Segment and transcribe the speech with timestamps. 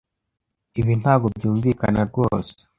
[0.79, 2.53] Ibi ntabwo byumvikana rwose.